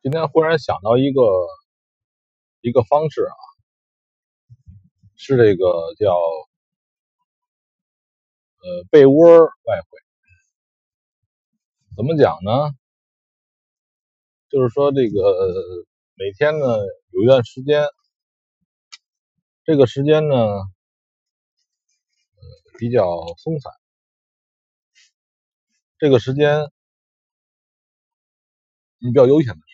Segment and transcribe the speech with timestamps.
[0.00, 1.20] 今天忽然想到一个
[2.60, 3.34] 一个方式啊，
[5.16, 6.14] 是这个叫
[8.60, 9.28] 呃被窝
[9.64, 9.98] 外汇。
[11.96, 12.70] 怎么讲呢？
[14.48, 15.84] 就是说这个
[16.14, 16.64] 每天呢
[17.10, 17.84] 有一段时间，
[19.64, 20.36] 这个时间呢
[22.78, 23.04] 比较
[23.38, 23.72] 松散，
[25.98, 26.70] 这个时间
[28.98, 29.67] 你比较悠闲的。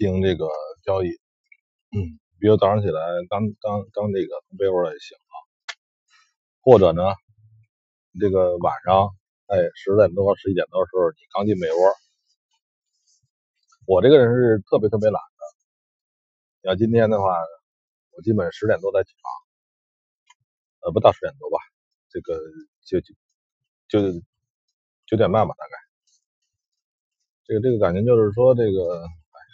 [0.00, 0.48] 进行这个
[0.82, 1.08] 交易，
[1.92, 5.34] 嗯，比如早上起来刚刚刚这个从被窝里醒了，
[6.62, 7.02] 或者呢，
[8.18, 9.10] 这个晚上
[9.44, 11.76] 哎十点多十一点多的时候你刚进被窝，
[13.84, 15.40] 我这个人是特别特别懒的。
[16.62, 17.36] 你要今天的话，
[18.16, 21.58] 我基本十点多才起床，呃，不到十点多吧，
[22.08, 22.40] 这个
[22.86, 23.12] 就就
[23.86, 24.18] 就
[25.04, 25.72] 九点半吧，大概。
[27.44, 29.06] 这个这个感觉就是说这个。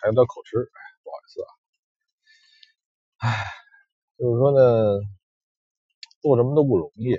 [0.06, 0.54] 还有点口吃，
[1.02, 1.50] 不好意思啊。
[3.26, 3.42] 唉，
[4.16, 5.02] 就是说呢，
[6.22, 7.18] 做什么都不容易。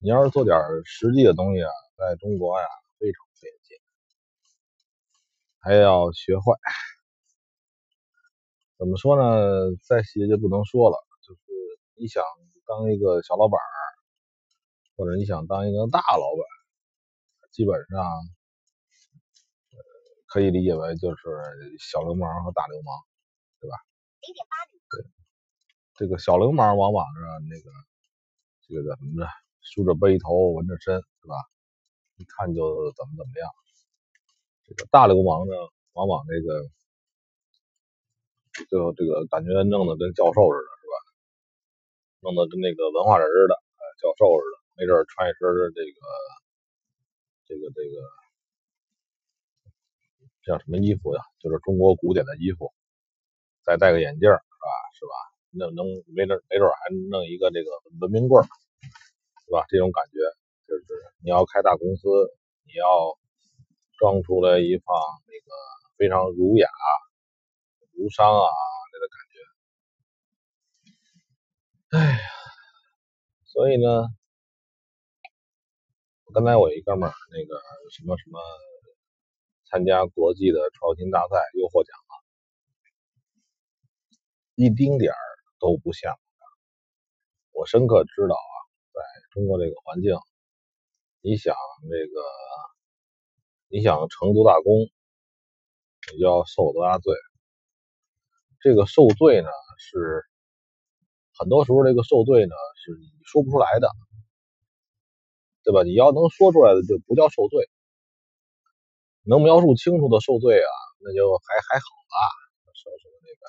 [0.00, 2.66] 你要是做点实际的东西啊，在中国呀
[2.98, 3.78] 非常费劲，
[5.60, 6.58] 还要学坏。
[8.76, 9.22] 怎么说呢？
[9.86, 10.98] 再细就不能说了。
[11.22, 11.40] 就是
[11.94, 12.24] 你想
[12.66, 13.60] 当一个小老板，
[14.96, 16.42] 或者你想当一个大老板，
[17.52, 18.02] 基本上。
[20.28, 21.24] 可以理解为就是
[21.80, 22.92] 小流氓和大流氓，
[23.60, 23.76] 对吧？
[24.20, 24.54] 零点八
[24.92, 25.08] 对，
[25.96, 27.70] 这个小流氓往往是那个
[28.68, 29.26] 这个叫什么着？
[29.62, 31.34] 梳着背头，纹着身，是吧？
[32.20, 33.48] 一看就怎么怎么样。
[34.68, 35.54] 这个大流氓呢，
[35.94, 36.60] 往往这个
[38.68, 40.94] 就这个感觉弄得跟教授似的，是吧？
[42.20, 43.56] 弄得跟那个文化人似的，
[43.96, 45.96] 教授似的，没准穿一身这个
[47.48, 47.96] 这个这个。
[50.48, 51.20] 像什么衣服呀？
[51.38, 52.72] 就是中国古典的衣服，
[53.62, 54.72] 再戴个眼镜，是吧？
[54.96, 55.12] 是吧？
[55.50, 55.84] 那能
[56.16, 57.70] 没准没准还弄一个这个
[58.00, 58.42] 文明棍，
[59.44, 59.66] 是吧？
[59.68, 60.16] 这种感觉
[60.66, 60.84] 就是
[61.22, 62.08] 你要开大公司，
[62.64, 62.86] 你要
[63.98, 64.96] 装出来一放
[65.28, 65.52] 那个
[65.98, 66.66] 非常儒雅、
[67.92, 68.48] 儒商啊
[68.92, 69.36] 那个感觉。
[71.98, 72.28] 哎呀，
[73.44, 74.08] 所以呢，
[76.32, 77.60] 刚才我一哥们儿那个
[77.90, 78.40] 什么什么。
[79.70, 82.12] 参加国际的创新大赛又获奖了，
[84.54, 85.18] 一丁点儿
[85.60, 86.18] 都不像。
[87.52, 88.54] 我深刻知道啊，
[88.94, 89.00] 在
[89.32, 90.16] 中国这个环境，
[91.20, 91.54] 你想
[91.90, 92.20] 这个，
[93.68, 94.88] 你想成多大功，
[96.12, 97.14] 你就要受多大罪。
[98.60, 100.24] 这个受罪呢，是
[101.36, 103.88] 很多时候这个受罪呢，是你说不出来的，
[105.62, 105.82] 对吧？
[105.82, 107.68] 你要能说出来的，就不叫受罪。
[109.28, 110.72] 能描述清楚的受罪啊，
[111.04, 112.16] 那就还还好吧。
[112.72, 113.42] 说什么那个，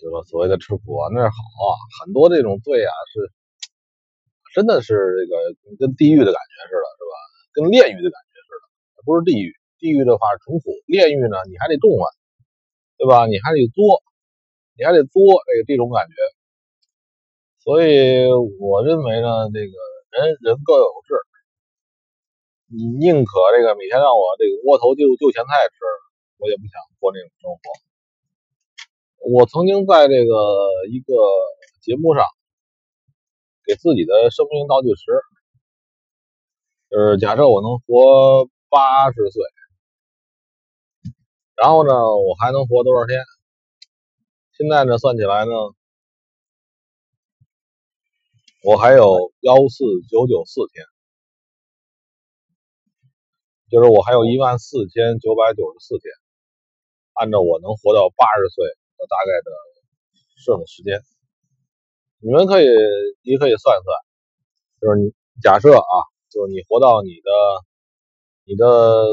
[0.00, 1.72] 就说所谓的吃苦啊，那是好啊。
[2.00, 3.28] 很多这种罪啊，是
[4.56, 5.34] 真的是这个
[5.78, 7.14] 跟地狱的感觉似的，是吧？
[7.52, 8.64] 跟炼狱的感觉似的，
[9.04, 9.52] 不是地狱。
[9.78, 12.06] 地狱的话是纯苦，炼狱呢，你还得动啊，
[12.96, 13.26] 对吧？
[13.28, 14.02] 你还得作，
[14.74, 16.16] 你还得作，这这种感觉。
[17.60, 18.26] 所以
[18.58, 19.74] 我认为呢，这个
[20.16, 21.14] 人人各有志。
[22.70, 25.76] 你宁可这个每天让我这个窝头就就咸菜吃，
[26.36, 27.58] 我也不想过那种生活。
[29.32, 30.32] 我曾经在这个
[30.92, 31.14] 一个
[31.80, 32.24] 节目上
[33.64, 35.04] 给自己的生命倒计时，
[36.90, 39.42] 就是假设我能活八十岁，
[41.56, 43.18] 然后呢，我还能活多少天？
[44.52, 45.52] 现在呢，算起来呢，
[48.62, 50.84] 我还有幺四九九四天。
[53.70, 56.08] 就是我还有一万四千九百九十四天，
[57.12, 58.64] 按照我能活到八十岁
[58.96, 59.52] 的大概的
[60.40, 61.02] 剩时间，
[62.20, 62.66] 你们可以，
[63.22, 63.92] 你可以算一算，
[64.80, 65.12] 就是你
[65.42, 65.94] 假设啊，
[66.30, 67.30] 就是你活到你的，
[68.48, 69.04] 你的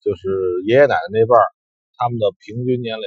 [0.00, 0.24] 就是
[0.64, 1.44] 爷爷奶奶那辈儿，
[2.00, 3.04] 他们的平均年龄，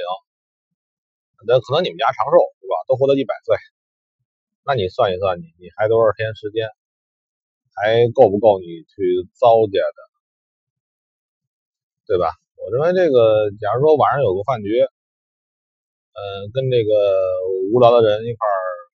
[1.48, 2.74] 那可能你们家长寿是吧？
[2.86, 3.56] 都活到一百岁，
[4.62, 6.70] 那你算一算，你你还多少天时间，
[7.74, 10.00] 还够不够你去糟践的？
[12.06, 12.30] 对吧？
[12.56, 14.70] 我认为这个，假如说晚上有个饭局，
[16.14, 16.92] 嗯，跟这个
[17.74, 18.46] 无聊的人一块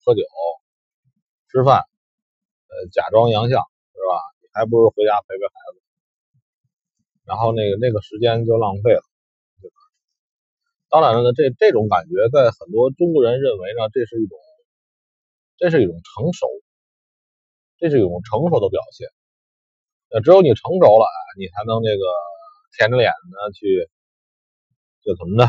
[0.04, 0.22] 喝酒、
[1.50, 1.82] 吃饭，
[2.70, 4.14] 呃，假装洋相，是吧？
[4.42, 5.78] 你还不如回家陪陪孩子，
[7.26, 9.02] 然后那个那个时间就浪费了，
[9.60, 9.76] 对吧？
[10.88, 14.38] 当然了呢，这这种感觉在很多中国人认为呢，这是一种，
[15.58, 16.46] 这是一种成熟，
[17.78, 19.08] 这是一种成熟的表现。
[20.10, 21.06] 呃，只有你成熟了，
[21.38, 22.04] 你才能这个。
[22.76, 23.88] 舔着脸呢去，
[25.02, 25.44] 就怎么的，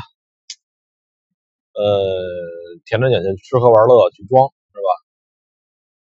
[1.74, 4.90] 呃，舔着眼睛吃喝玩乐去装，是吧？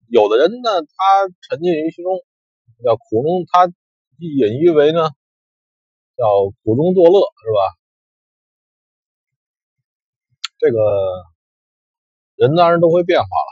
[0.08, 2.14] 有的人呢，他沉浸于其中，
[2.84, 3.66] 叫苦中，他
[4.20, 5.10] 隐喻为呢，
[6.18, 6.26] 叫
[6.64, 7.60] 苦中作乐，是吧？
[10.58, 10.80] 这个
[12.36, 13.52] 人当然都会变化了。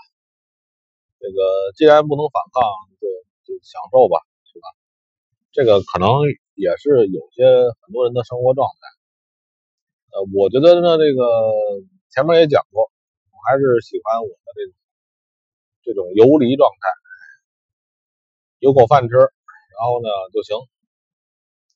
[1.19, 1.37] 这个
[1.75, 2.63] 既然不能反抗，
[2.99, 3.07] 就
[3.45, 4.19] 就享受吧，
[4.51, 4.67] 是吧？
[5.51, 6.09] 这个可能
[6.55, 7.43] 也是有些
[7.81, 8.81] 很多人的生活状态。
[10.13, 11.21] 呃，我觉得呢，这个
[12.13, 12.83] 前面也讲过，
[13.31, 14.73] 我还是喜欢我的这种
[15.83, 16.85] 这种游离状态，
[18.59, 20.55] 有口饭吃，然后呢就行。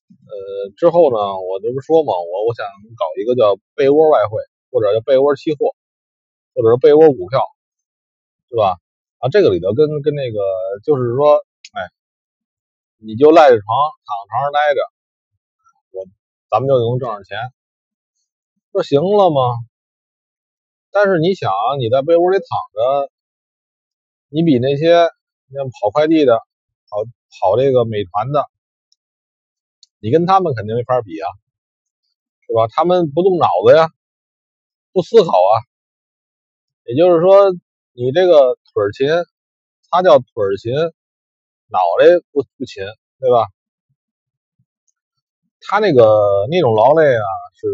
[0.08, 2.64] 呃，之后呢，我这不说嘛，我我想
[2.96, 4.40] 搞一个叫被窝外汇，
[4.70, 5.74] 或者叫被窝期货，
[6.54, 7.40] 或者是被窝股票，
[8.48, 8.78] 是吧？
[9.18, 10.38] 啊，这个里头跟跟那个
[10.84, 11.82] 就是说，哎，
[12.98, 13.64] 你就赖着床，
[14.04, 14.80] 躺床上待着，
[15.92, 16.04] 我
[16.50, 17.38] 咱们就能挣上钱，
[18.72, 19.40] 不行了吗？
[20.90, 23.10] 但是你想，你在被窝里躺着，
[24.28, 24.92] 你比那些
[25.52, 26.38] 像跑快递的、
[26.88, 27.04] 跑
[27.40, 28.44] 跑这个美团的。
[30.00, 31.26] 你跟他们肯定没法比啊，
[32.46, 32.66] 是吧？
[32.74, 33.88] 他们不动脑子呀，
[34.92, 35.54] 不思考啊。
[36.84, 37.50] 也就是说，
[37.92, 39.08] 你这个腿勤，
[39.90, 40.26] 他叫腿
[40.60, 40.72] 勤，
[41.68, 42.82] 脑袋不不勤，
[43.20, 43.46] 对吧？
[45.60, 47.66] 他那个那种劳累啊，是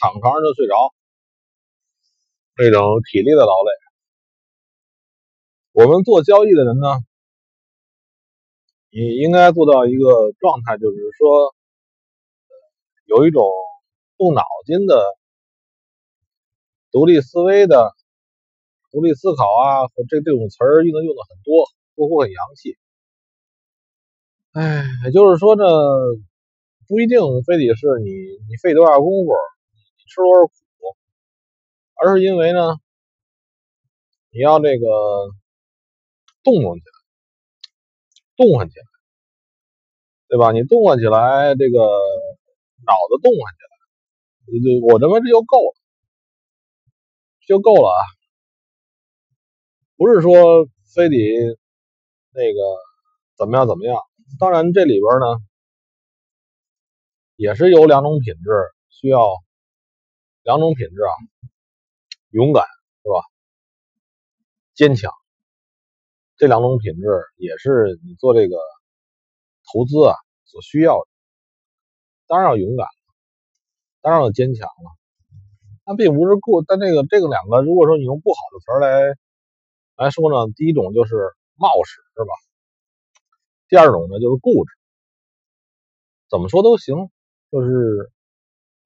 [0.00, 0.92] 躺床上就睡着，
[2.56, 3.70] 那种体力的劳累。
[5.72, 6.98] 我们做交易的人呢？
[8.90, 11.54] 你应该做到一个状态，就是说，
[13.06, 13.42] 有一种
[14.18, 15.02] 动脑筋的、
[16.90, 17.94] 独立思维的、
[18.90, 22.76] 独立思考啊，这这种词儿用的用的很多，似乎很洋气。
[24.52, 25.64] 哎，也就是说呢，
[26.88, 28.10] 不一定非得是你
[28.48, 29.32] 你费多少功夫，
[29.96, 30.52] 你吃多少苦，
[31.94, 32.76] 而是因为呢，
[34.30, 34.86] 你要这个
[36.42, 36.92] 动动起来。
[38.34, 38.84] 动换起来，
[40.28, 40.52] 对吧？
[40.52, 43.72] 你动换起来，这个脑子动换起来，
[44.58, 45.74] 就我认为这就够了，
[47.46, 48.02] 就够了啊！
[49.96, 51.16] 不是说非得
[52.34, 52.60] 那个
[53.36, 53.98] 怎么样怎么样。
[54.38, 55.26] 当然，这里边呢
[57.36, 58.50] 也是有两种品质，
[58.88, 59.26] 需要
[60.42, 61.12] 两种品质啊：
[62.30, 62.64] 勇敢，
[63.02, 63.20] 是吧？
[64.74, 65.12] 坚强。
[66.36, 67.06] 这两种品质
[67.36, 68.56] 也是你做这个
[69.70, 71.06] 投资啊所需要的。
[72.26, 72.86] 当然要勇敢，
[74.00, 74.90] 当然要坚强了。
[75.84, 79.14] 那并不是过，但这个这个两个，如果说你用不好的词儿来
[79.96, 82.34] 来说呢，第一种就是冒失，是吧？
[83.68, 84.74] 第二种呢就是固执。
[86.28, 87.08] 怎么说都行。
[87.52, 88.10] 就是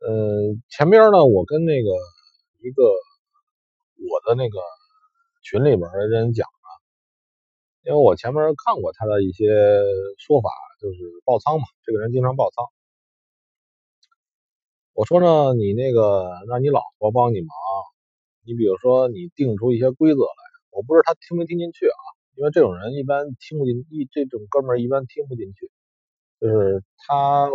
[0.00, 1.88] 呃，前边呢，我跟那个
[2.60, 4.58] 一个我的那个
[5.40, 6.46] 群里边的人讲。
[7.86, 9.46] 因为我前面看过他的一些
[10.18, 10.50] 说法，
[10.80, 12.66] 就是爆仓嘛，这个人经常爆仓。
[14.92, 17.48] 我说呢，你那个让你老婆帮你忙，
[18.42, 22.02] 你比如说你定出一些规则来，我不知道他听没听进去啊，
[22.36, 25.70] 因为这种人一般听不进，一这种哥们一般听不进去，
[26.38, 27.48] 就是他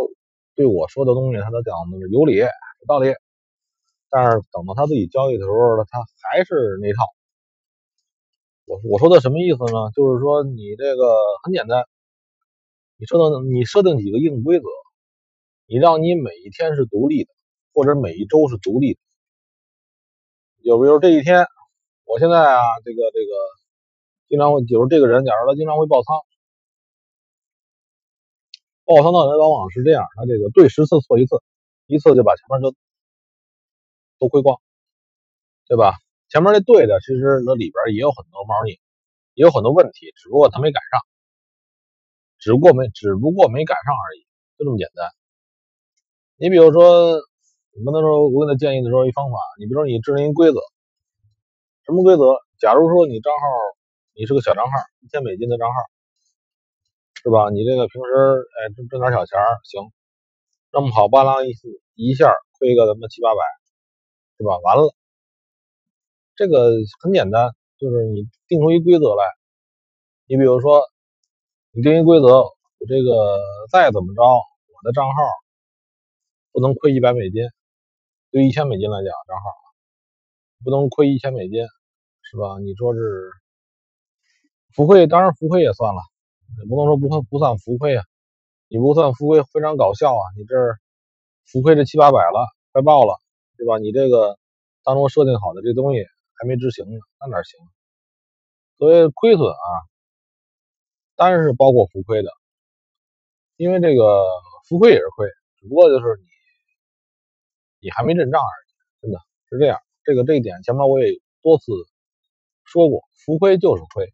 [0.56, 2.46] 对我说的东西，他都讲的有理有
[2.88, 3.14] 道理，
[4.10, 7.06] 但是等到他自己交易的时候，他还是那套。
[8.64, 9.90] 我我说的什么意思呢？
[9.94, 11.84] 就是说你这个很简单，
[12.96, 14.66] 你设定你设定几个硬规则，
[15.66, 17.30] 你让你每一天是独立的，
[17.72, 19.00] 或者每一周是独立的。
[20.64, 21.46] 就比如这一天，
[22.04, 23.32] 我现在啊，这个这个
[24.32, 26.16] 经常会，比如这个人，假如他经常会爆仓，
[28.86, 31.36] 爆仓的人往往是这样，他这个对十次错一次，
[31.84, 32.74] 一次就把前面就
[34.18, 34.56] 都亏光，
[35.68, 35.92] 对吧？
[36.30, 38.80] 前面那对的，其实那里边也有很多猫腻，
[39.34, 41.00] 也有很多问题，只不过他没赶上，
[42.38, 44.24] 只不过没只不过没赶上而已，
[44.56, 45.04] 就这么简单。
[46.40, 47.20] 你比如说，
[47.76, 50.58] 你跟他说，我给他建议的时候一方法，你比如说你制定一规则，
[51.84, 52.40] 什么规则？
[52.56, 53.44] 假如说你账号
[54.14, 55.74] 你是个小账号，一千美金的账号，
[57.22, 57.48] 是吧？
[57.48, 59.90] 你这个平时哎挣挣点小钱行，
[60.70, 61.52] 那么好巴拉一
[61.94, 63.40] 一下亏个他妈七八百，
[64.36, 64.58] 是吧？
[64.64, 64.94] 完了。
[66.36, 69.24] 这个很简单，就是你定出一规则来。
[70.26, 70.82] 你比如说，
[71.72, 73.38] 你定一规则，我这个
[73.70, 75.22] 再怎么着，我的账号
[76.52, 77.42] 不能亏一百美金。
[78.30, 79.44] 对一千美金来讲，账号
[80.64, 81.64] 不能亏一千美金，
[82.22, 82.58] 是吧？
[82.60, 83.30] 你说是
[84.74, 86.00] 浮亏，当然浮亏也算了，
[86.58, 88.04] 也不能说不不不算浮亏啊。
[88.68, 90.22] 你不算浮亏，非常搞笑啊！
[90.36, 90.56] 你这
[91.44, 93.20] 浮亏这七八百了，快爆了，
[93.58, 93.76] 对吧？
[93.78, 94.38] 你这个
[94.82, 96.06] 当中设定好的这东西
[96.40, 97.60] 还没执行呢，那哪行？
[98.78, 99.68] 所谓亏损啊，
[101.16, 102.30] 当然是包括浮亏的，
[103.56, 104.24] 因为这个
[104.66, 105.28] 浮亏也是亏，
[105.60, 106.24] 只不过就是你
[107.80, 108.68] 你还没认账而已，
[109.02, 109.18] 真的
[109.50, 109.78] 是这样。
[110.02, 111.12] 这个这一点前面我也
[111.42, 111.72] 多次
[112.64, 114.10] 说过，浮亏就是亏，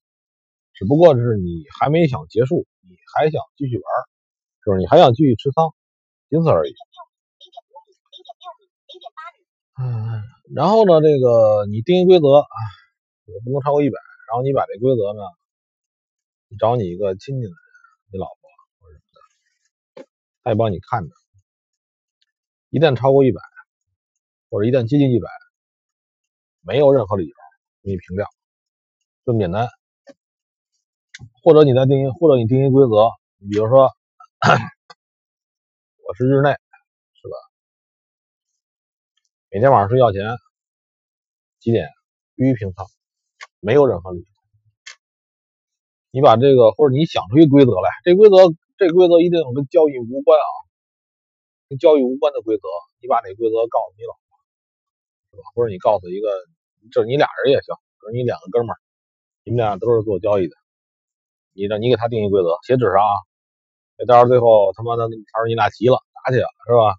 [0.79, 3.85] 只不过是你还没想结束，你还想继续玩，
[4.65, 5.75] 就是你还想继续持仓，
[6.31, 6.75] 仅此而已。
[9.83, 10.23] 嗯，
[10.55, 12.47] 然后呢，这个你定义规则啊，
[13.45, 13.99] 不能超过一百，
[14.31, 15.21] 然后你把这规则呢，
[16.61, 17.57] 找你一个亲近的人，
[18.13, 18.41] 你老婆
[18.79, 20.09] 或者什么的，
[20.45, 21.11] 他也帮你看着，
[22.71, 23.41] 一旦超过一百，
[24.49, 25.29] 或者一旦接近一百。
[26.61, 27.35] 没有任何理由
[27.81, 28.27] 你平掉，
[29.25, 29.67] 这么简单。
[31.43, 33.11] 或者你再定义，或者你定义规则，
[33.51, 33.91] 比如说，
[36.07, 37.35] 我是日内，是吧？
[39.51, 40.23] 每天晚上睡觉前
[41.61, 41.89] 几点
[42.35, 42.87] 必须平仓，
[43.61, 44.27] 没有任何理由。
[46.11, 48.37] 你把这个，或者你想出一规则来，这规则
[48.77, 50.49] 这规则一定跟交易无关啊，
[51.69, 52.63] 跟交易无关的规则，
[53.01, 54.39] 你把这规则告诉你老婆，
[55.33, 55.43] 是吧？
[55.55, 56.29] 或者你告诉一个。
[56.93, 58.79] 就是你俩人也行，就是你两个哥们儿，
[59.45, 60.57] 你们俩都是做交易的，
[61.59, 63.11] 你让你给他定一规则，写纸上啊，
[63.99, 66.95] 别到时候最后他妈的，他说你俩急了，打起来了，是吧？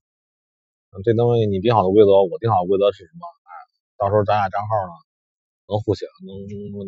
[1.06, 3.24] 这东西你定好的规则，我定好的规则是什么？
[3.48, 3.52] 哎，
[3.96, 4.94] 到时候咱俩账号呢，
[5.72, 6.36] 能互相能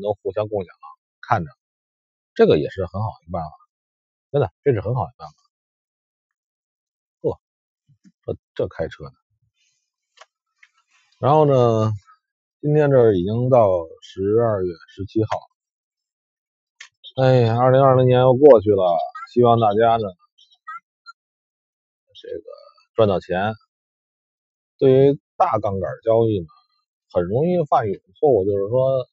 [0.04, 0.76] 能互相共享，
[1.22, 1.52] 看着，
[2.36, 3.52] 这个也是很好的办法，
[4.36, 5.36] 真的，这是很好的办法。
[7.24, 7.40] 呵，
[8.26, 9.16] 这这开车呢，
[11.20, 11.94] 然后呢？
[12.64, 13.68] 今天这已经到
[14.04, 15.30] 十二月十七号，
[17.22, 18.98] 哎呀，二零二零年又过去了，
[19.32, 20.10] 希望大家呢，
[22.20, 22.44] 这个
[22.96, 23.54] 赚到钱。
[24.80, 26.48] 对于大杠杆交易呢，
[27.12, 29.06] 很容易犯一种错误，就是说，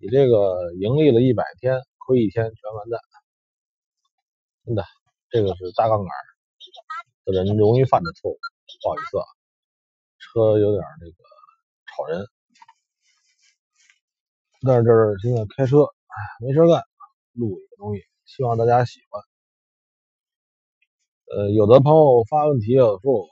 [0.00, 3.00] 你这个盈利了一百天，亏一天全完蛋，
[4.64, 4.84] 真的，
[5.30, 6.08] 这个是大杠杆
[7.24, 8.38] 的人容易犯的错误。
[8.84, 9.26] 不好意思啊，
[10.20, 11.16] 车有点那个。
[11.96, 12.24] 吵人，
[14.64, 15.78] 但是这是现在开车，
[16.40, 16.82] 没事干，
[17.32, 19.22] 录一个东西，希望大家喜欢。
[21.30, 23.28] 呃，有的朋友发问题说我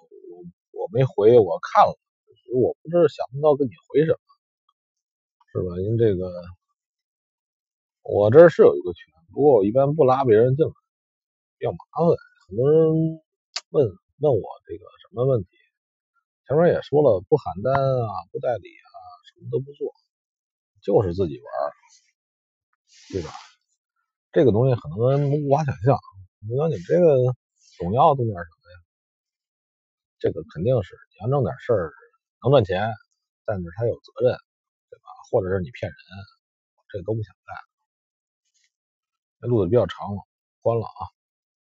[0.72, 1.96] 我没回，我看了，
[2.54, 4.18] 我不知道想不到跟你回什么，
[5.52, 5.80] 是吧？
[5.80, 6.30] 因为这个
[8.02, 10.72] 我这是有一个群，不过我一般不拉别人进来，
[11.58, 12.08] 比较麻烦。
[12.48, 12.92] 很多人
[13.70, 13.88] 问
[14.20, 15.48] 问我这个什么问题。
[16.46, 18.88] 前面也说了，不喊单啊，不代理啊，
[19.26, 19.90] 什么都不做，
[20.80, 21.48] 就是自己玩，
[23.12, 23.30] 对吧？
[24.32, 25.98] 这个东西很多人无法想象。
[26.50, 27.16] 我说你这个
[27.78, 28.78] 总要弄点什么呀？
[30.18, 31.92] 这个肯定是你要弄点事儿
[32.42, 32.92] 能赚钱，
[33.44, 34.32] 但是他有责任，
[34.90, 35.06] 对吧？
[35.30, 35.98] 或者是你骗人，
[36.88, 37.56] 这都不想干。
[39.48, 40.22] 录的比较长了，
[40.62, 41.15] 关了啊。